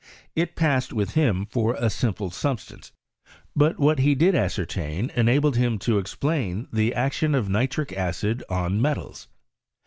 [0.35, 2.91] It passed with him for a simple substance;
[3.55, 8.81] but what he did ascertain enabled him to explain the action of nitric acid on
[8.81, 9.27] metals.